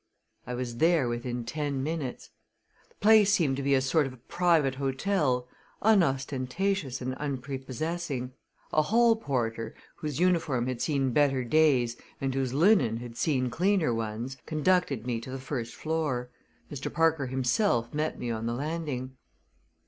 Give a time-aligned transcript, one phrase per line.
[0.47, 2.31] I was there within ten minutes.
[2.89, 5.47] The place seemed to be a sort of private hotel,
[5.83, 8.31] unostentatious and unprepossessing.
[8.73, 13.93] A hall porter, whose uniform had seen better days and whose linen had seen cleaner
[13.93, 16.31] ones, conducted me to the first floor.
[16.71, 16.91] Mr.
[16.91, 19.17] Parker himself met me on the landing.